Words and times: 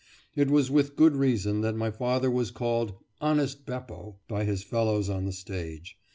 It 0.35 0.49
was 0.49 0.71
with 0.71 0.95
good 0.95 1.15
reason 1.15 1.61
that 1.61 1.75
my 1.75 1.91
father 1.91 2.31
was 2.31 2.49
called 2.49 2.95
"Honest 3.19 3.67
Beppo" 3.67 4.17
by 4.27 4.45
his 4.45 4.63
fellows 4.63 5.11
on 5.11 5.25
the 5.25 5.31
stage. 5.31 5.95